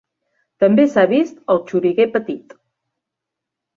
[0.63, 2.57] També s'ha vist el xoriguer petit.